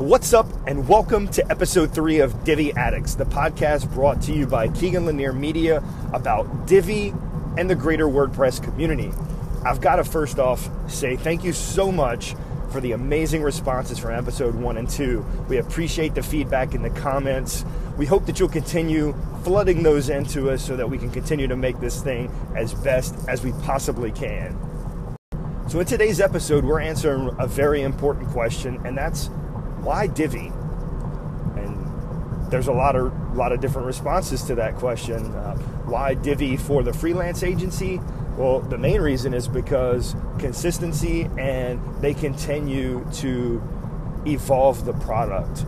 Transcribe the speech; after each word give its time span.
What's 0.00 0.32
up, 0.32 0.46
and 0.66 0.88
welcome 0.88 1.28
to 1.28 1.50
episode 1.50 1.92
three 1.92 2.20
of 2.20 2.42
Divi 2.42 2.72
Addicts, 2.72 3.16
the 3.16 3.26
podcast 3.26 3.92
brought 3.92 4.22
to 4.22 4.32
you 4.32 4.46
by 4.46 4.68
Keegan 4.68 5.04
Lanier 5.04 5.34
Media 5.34 5.84
about 6.14 6.66
Divi 6.66 7.12
and 7.58 7.68
the 7.68 7.74
greater 7.74 8.06
WordPress 8.06 8.64
community. 8.64 9.12
I've 9.62 9.82
got 9.82 9.96
to 9.96 10.04
first 10.04 10.38
off 10.38 10.70
say 10.90 11.16
thank 11.16 11.44
you 11.44 11.52
so 11.52 11.92
much 11.92 12.34
for 12.72 12.80
the 12.80 12.92
amazing 12.92 13.42
responses 13.42 13.98
from 13.98 14.12
episode 14.12 14.54
one 14.54 14.78
and 14.78 14.88
two. 14.88 15.22
We 15.50 15.58
appreciate 15.58 16.14
the 16.14 16.22
feedback 16.22 16.74
in 16.74 16.80
the 16.80 16.88
comments. 16.88 17.66
We 17.98 18.06
hope 18.06 18.24
that 18.24 18.40
you'll 18.40 18.48
continue 18.48 19.14
flooding 19.44 19.82
those 19.82 20.08
into 20.08 20.50
us 20.50 20.66
so 20.66 20.76
that 20.76 20.88
we 20.88 20.96
can 20.96 21.10
continue 21.10 21.46
to 21.46 21.56
make 21.56 21.78
this 21.78 22.02
thing 22.02 22.32
as 22.56 22.72
best 22.72 23.16
as 23.28 23.44
we 23.44 23.52
possibly 23.64 24.12
can. 24.12 24.58
So, 25.68 25.78
in 25.78 25.84
today's 25.84 26.22
episode, 26.22 26.64
we're 26.64 26.80
answering 26.80 27.36
a 27.38 27.46
very 27.46 27.82
important 27.82 28.28
question, 28.30 28.80
and 28.86 28.96
that's 28.96 29.28
why 29.82 30.06
Divi? 30.06 30.52
And 31.56 32.50
there's 32.50 32.68
a 32.68 32.72
lot 32.72 32.96
of 32.96 33.12
lot 33.36 33.52
of 33.52 33.60
different 33.60 33.86
responses 33.86 34.42
to 34.44 34.54
that 34.56 34.76
question. 34.76 35.26
Uh, 35.26 35.56
why 35.86 36.14
Divi 36.14 36.56
for 36.56 36.82
the 36.82 36.92
freelance 36.92 37.42
agency? 37.42 38.00
Well, 38.36 38.60
the 38.60 38.78
main 38.78 39.00
reason 39.00 39.34
is 39.34 39.48
because 39.48 40.14
consistency 40.38 41.28
and 41.36 41.80
they 42.00 42.14
continue 42.14 43.06
to 43.14 43.62
evolve 44.26 44.84
the 44.84 44.92
product, 44.94 45.64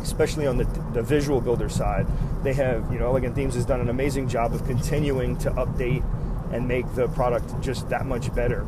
especially 0.00 0.46
on 0.46 0.58
the, 0.58 0.64
the 0.92 1.02
visual 1.02 1.40
builder 1.40 1.68
side. 1.68 2.06
They 2.42 2.52
have, 2.54 2.92
you 2.92 2.98
know, 2.98 3.06
Elegant 3.06 3.34
Themes 3.34 3.54
has 3.54 3.64
done 3.64 3.80
an 3.80 3.88
amazing 3.88 4.28
job 4.28 4.54
of 4.54 4.64
continuing 4.66 5.36
to 5.38 5.50
update 5.52 6.04
and 6.52 6.66
make 6.66 6.92
the 6.94 7.08
product 7.08 7.60
just 7.60 7.88
that 7.90 8.06
much 8.06 8.32
better. 8.34 8.66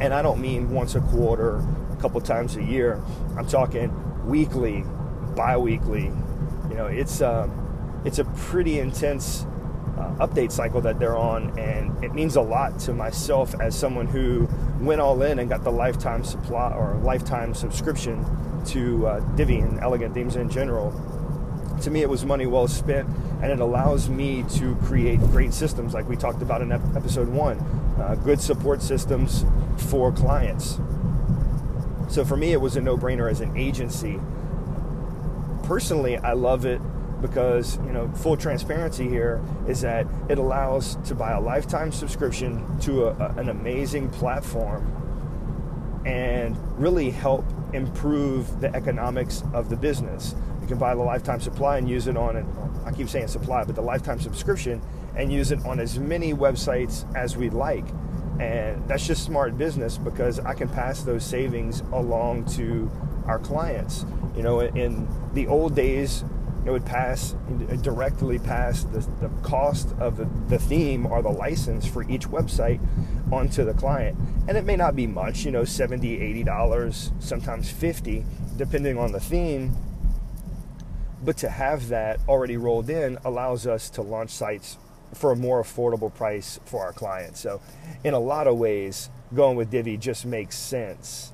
And 0.00 0.12
I 0.12 0.22
don't 0.22 0.40
mean 0.40 0.70
once 0.70 0.94
a 0.94 1.00
quarter, 1.00 1.64
couple 2.04 2.20
times 2.20 2.54
a 2.56 2.62
year. 2.62 3.02
I'm 3.34 3.46
talking 3.46 3.90
weekly, 4.26 4.84
bi-weekly. 5.34 6.12
You 6.68 6.74
know, 6.74 6.86
it's 6.86 7.22
um, 7.22 8.02
it's 8.04 8.18
a 8.18 8.24
pretty 8.24 8.78
intense 8.78 9.46
uh, 9.96 10.26
update 10.26 10.52
cycle 10.52 10.82
that 10.82 10.98
they're 10.98 11.16
on, 11.16 11.58
and 11.58 12.04
it 12.04 12.12
means 12.12 12.36
a 12.36 12.42
lot 12.42 12.78
to 12.80 12.92
myself 12.92 13.58
as 13.58 13.74
someone 13.74 14.06
who 14.06 14.46
went 14.80 15.00
all 15.00 15.22
in 15.22 15.38
and 15.38 15.48
got 15.48 15.64
the 15.64 15.72
lifetime 15.72 16.22
supply 16.24 16.72
or 16.74 16.96
lifetime 16.96 17.54
subscription 17.54 18.22
to 18.66 19.06
uh, 19.06 19.20
Divi 19.34 19.60
and 19.60 19.80
Elegant 19.80 20.12
Themes 20.12 20.36
in 20.36 20.50
general. 20.50 20.92
To 21.80 21.90
me, 21.90 22.02
it 22.02 22.10
was 22.10 22.26
money 22.26 22.44
well 22.44 22.68
spent, 22.68 23.08
and 23.40 23.50
it 23.50 23.60
allows 23.60 24.10
me 24.10 24.44
to 24.56 24.74
create 24.82 25.20
great 25.20 25.54
systems, 25.54 25.94
like 25.94 26.06
we 26.06 26.16
talked 26.16 26.42
about 26.42 26.60
in 26.60 26.70
episode 26.70 27.28
one, 27.28 27.58
uh, 27.98 28.14
good 28.16 28.42
support 28.42 28.82
systems 28.82 29.46
for 29.88 30.12
clients. 30.12 30.78
So 32.08 32.24
for 32.24 32.36
me, 32.36 32.52
it 32.52 32.60
was 32.60 32.76
a 32.76 32.80
no-brainer 32.80 33.30
as 33.30 33.40
an 33.40 33.56
agency. 33.56 34.20
Personally, 35.64 36.16
I 36.18 36.32
love 36.32 36.66
it 36.66 36.80
because 37.24 37.78
you 37.78 37.92
know 37.92 38.06
full 38.16 38.36
transparency 38.36 39.08
here 39.08 39.40
is 39.66 39.80
that 39.80 40.06
it 40.28 40.36
allows 40.36 40.96
to 40.96 41.14
buy 41.14 41.32
a 41.32 41.40
lifetime 41.40 41.90
subscription 41.90 42.78
to 42.80 43.06
a, 43.06 43.14
a, 43.14 43.28
an 43.38 43.48
amazing 43.48 44.10
platform 44.10 44.84
and 46.04 46.54
really 46.78 47.08
help 47.08 47.46
improve 47.72 48.60
the 48.60 48.74
economics 48.76 49.42
of 49.54 49.70
the 49.70 49.76
business 49.76 50.34
you 50.60 50.68
can 50.68 50.76
buy 50.76 50.94
the 50.94 51.00
lifetime 51.00 51.40
supply 51.40 51.78
and 51.78 51.88
use 51.88 52.08
it 52.08 52.16
on 52.18 52.36
i 52.84 52.92
keep 52.92 53.08
saying 53.08 53.26
supply 53.26 53.64
but 53.64 53.74
the 53.74 53.80
lifetime 53.80 54.20
subscription 54.20 54.78
and 55.16 55.32
use 55.32 55.50
it 55.50 55.64
on 55.64 55.80
as 55.80 55.98
many 55.98 56.34
websites 56.34 57.06
as 57.16 57.38
we'd 57.38 57.54
like 57.54 57.86
and 58.40 58.86
that's 58.88 59.06
just 59.06 59.24
smart 59.24 59.56
business 59.56 59.96
because 59.96 60.40
i 60.40 60.52
can 60.52 60.68
pass 60.68 61.02
those 61.02 61.24
savings 61.24 61.80
along 61.92 62.44
to 62.44 62.90
our 63.26 63.38
clients. 63.38 64.04
You 64.36 64.42
know 64.42 64.60
in 64.60 65.08
the 65.32 65.46
old 65.46 65.74
days 65.74 66.24
it 66.64 66.70
would 66.70 66.86
pass 66.86 67.34
directly 67.82 68.38
pass 68.38 68.84
the, 68.84 69.00
the 69.20 69.28
cost 69.42 69.94
of 69.98 70.16
the, 70.16 70.28
the 70.48 70.58
theme 70.58 71.06
or 71.06 71.20
the 71.22 71.30
license 71.30 71.86
for 71.86 72.08
each 72.08 72.26
website 72.28 72.80
onto 73.30 73.64
the 73.64 73.74
client. 73.74 74.18
And 74.48 74.56
it 74.56 74.64
may 74.64 74.76
not 74.76 74.96
be 74.96 75.06
much 75.06 75.44
you 75.44 75.50
know 75.50 75.64
70 75.64 76.20
80 76.20 76.44
dollars 76.44 77.12
sometimes 77.18 77.70
50 77.70 78.24
depending 78.56 78.98
on 78.98 79.12
the 79.12 79.20
theme. 79.20 79.76
But 81.22 81.38
to 81.38 81.48
have 81.48 81.88
that 81.88 82.20
already 82.28 82.58
rolled 82.58 82.90
in 82.90 83.18
allows 83.24 83.66
us 83.66 83.88
to 83.90 84.02
launch 84.02 84.30
sites 84.30 84.76
for 85.14 85.32
a 85.32 85.36
more 85.36 85.62
affordable 85.62 86.12
price 86.12 86.60
for 86.64 86.82
our 86.82 86.92
clients 86.92 87.40
so 87.40 87.60
in 88.04 88.14
a 88.14 88.18
lot 88.18 88.46
of 88.46 88.56
ways 88.56 89.10
going 89.34 89.56
with 89.56 89.70
divi 89.70 89.96
just 89.96 90.26
makes 90.26 90.56
sense 90.56 91.32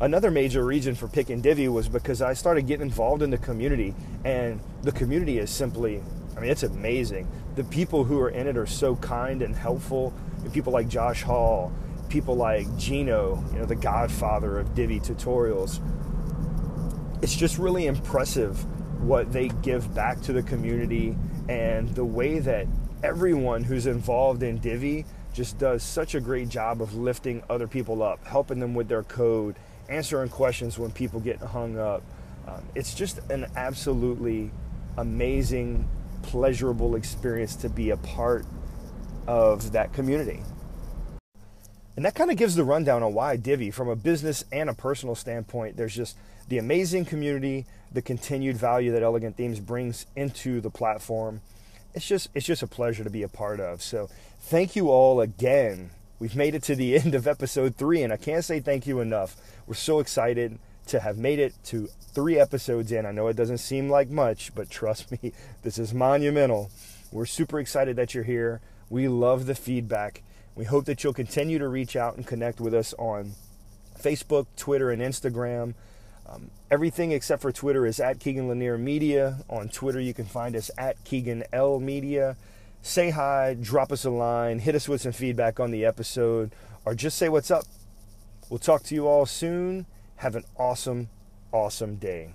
another 0.00 0.30
major 0.30 0.64
reason 0.64 0.94
for 0.94 1.08
picking 1.08 1.40
Divi 1.40 1.68
was 1.68 1.88
because 1.88 2.22
I 2.22 2.34
started 2.34 2.66
getting 2.66 2.86
involved 2.86 3.22
in 3.22 3.30
the 3.30 3.38
community, 3.38 3.94
and 4.24 4.60
the 4.82 4.92
community 4.92 5.38
is 5.38 5.50
simply, 5.50 6.02
I 6.36 6.40
mean, 6.40 6.50
it's 6.50 6.62
amazing. 6.62 7.28
The 7.54 7.64
people 7.64 8.04
who 8.04 8.20
are 8.20 8.28
in 8.28 8.46
it 8.46 8.56
are 8.56 8.66
so 8.66 8.96
kind 8.96 9.42
and 9.42 9.54
helpful. 9.54 10.12
People 10.52 10.72
like 10.72 10.88
Josh 10.88 11.22
Hall, 11.22 11.72
people 12.08 12.36
like 12.36 12.66
Geno, 12.76 13.42
you 13.52 13.58
know, 13.58 13.64
the 13.64 13.76
godfather 13.76 14.58
of 14.58 14.74
Divi 14.74 15.00
tutorials. 15.00 15.80
It's 17.22 17.34
just 17.34 17.58
really 17.58 17.86
impressive 17.86 18.64
what 19.02 19.32
they 19.32 19.48
give 19.62 19.94
back 19.94 20.20
to 20.22 20.32
the 20.32 20.42
community 20.42 21.16
and 21.48 21.88
the 21.94 22.04
way 22.04 22.38
that 22.38 22.66
everyone 23.02 23.62
who's 23.62 23.86
involved 23.86 24.42
in 24.42 24.58
Divi 24.58 25.04
just 25.32 25.58
does 25.58 25.82
such 25.82 26.14
a 26.14 26.20
great 26.20 26.48
job 26.48 26.80
of 26.80 26.94
lifting 26.94 27.42
other 27.50 27.68
people 27.68 28.02
up, 28.02 28.24
helping 28.26 28.58
them 28.58 28.74
with 28.74 28.88
their 28.88 29.02
code, 29.02 29.56
answering 29.88 30.28
questions 30.28 30.78
when 30.78 30.90
people 30.90 31.20
get 31.20 31.38
hung 31.38 31.78
up. 31.78 32.02
Um, 32.48 32.62
it's 32.74 32.94
just 32.94 33.18
an 33.30 33.46
absolutely 33.56 34.50
amazing, 34.96 35.88
pleasurable 36.22 36.94
experience 36.96 37.54
to 37.56 37.68
be 37.68 37.90
a 37.90 37.96
part 37.98 38.46
of 39.26 39.72
that 39.72 39.92
community. 39.92 40.42
And 41.96 42.04
that 42.04 42.14
kind 42.14 42.30
of 42.30 42.36
gives 42.36 42.54
the 42.54 42.64
rundown 42.64 43.02
on 43.02 43.14
why 43.14 43.36
Divi, 43.36 43.70
from 43.70 43.88
a 43.88 43.96
business 43.96 44.44
and 44.52 44.68
a 44.68 44.74
personal 44.74 45.14
standpoint, 45.14 45.76
there's 45.76 45.94
just 45.96 46.16
the 46.48 46.58
amazing 46.58 47.06
community, 47.06 47.66
the 47.90 48.02
continued 48.02 48.56
value 48.56 48.92
that 48.92 49.02
Elegant 49.02 49.36
Themes 49.36 49.60
brings 49.60 50.06
into 50.14 50.60
the 50.60 50.70
platform. 50.70 51.40
It's 51.94 52.06
just 52.06 52.28
it's 52.34 52.46
just 52.46 52.62
a 52.62 52.66
pleasure 52.66 53.02
to 53.02 53.10
be 53.10 53.22
a 53.22 53.28
part 53.28 53.58
of. 53.58 53.82
So 53.82 54.10
thank 54.38 54.76
you 54.76 54.90
all 54.90 55.20
again 55.20 55.90
We've 56.18 56.36
made 56.36 56.54
it 56.54 56.62
to 56.64 56.76
the 56.76 56.96
end 56.98 57.14
of 57.14 57.26
episode 57.26 57.76
three, 57.76 58.02
and 58.02 58.12
I 58.12 58.16
can't 58.16 58.44
say 58.44 58.60
thank 58.60 58.86
you 58.86 59.00
enough. 59.00 59.36
We're 59.66 59.74
so 59.74 60.00
excited 60.00 60.58
to 60.86 61.00
have 61.00 61.18
made 61.18 61.38
it 61.38 61.52
to 61.64 61.88
three 62.14 62.38
episodes 62.38 62.92
in. 62.92 63.04
I 63.04 63.12
know 63.12 63.26
it 63.28 63.36
doesn't 63.36 63.58
seem 63.58 63.90
like 63.90 64.08
much, 64.08 64.54
but 64.54 64.70
trust 64.70 65.10
me, 65.10 65.32
this 65.62 65.78
is 65.78 65.92
monumental. 65.92 66.70
We're 67.12 67.26
super 67.26 67.58
excited 67.58 67.96
that 67.96 68.14
you're 68.14 68.24
here. 68.24 68.60
We 68.88 69.08
love 69.08 69.46
the 69.46 69.54
feedback. 69.54 70.22
We 70.56 70.64
hope 70.64 70.86
that 70.86 71.04
you'll 71.04 71.12
continue 71.12 71.60
to 71.60 71.68
reach 71.68 71.94
out 71.94 72.16
and 72.16 72.26
connect 72.26 72.60
with 72.60 72.74
us 72.74 72.92
on 72.98 73.32
Facebook, 74.00 74.46
Twitter, 74.56 74.90
and 74.90 75.00
Instagram. 75.00 75.74
Um, 76.28 76.50
everything 76.70 77.12
except 77.12 77.42
for 77.42 77.52
Twitter 77.52 77.86
is 77.86 78.00
at 78.00 78.18
Keegan 78.18 78.48
Lanier 78.48 78.76
Media. 78.76 79.44
On 79.48 79.68
Twitter, 79.68 80.00
you 80.00 80.14
can 80.14 80.24
find 80.24 80.56
us 80.56 80.70
at 80.76 81.04
Keegan 81.04 81.44
L 81.52 81.78
Media 81.78 82.36
say 82.86 83.10
hi, 83.10 83.56
drop 83.60 83.90
us 83.90 84.04
a 84.04 84.10
line, 84.10 84.60
hit 84.60 84.74
us 84.74 84.88
with 84.88 85.00
some 85.00 85.12
feedback 85.12 85.58
on 85.58 85.70
the 85.70 85.84
episode, 85.84 86.52
or 86.84 86.94
just 86.94 87.18
say 87.18 87.28
what's 87.28 87.50
up. 87.50 87.64
We'll 88.48 88.58
talk 88.58 88.84
to 88.84 88.94
you 88.94 89.08
all 89.08 89.26
soon. 89.26 89.86
Have 90.16 90.36
an 90.36 90.44
awesome, 90.56 91.08
awesome 91.52 91.96
day. 91.96 92.30